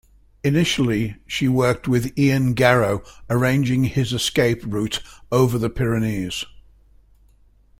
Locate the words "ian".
2.17-2.55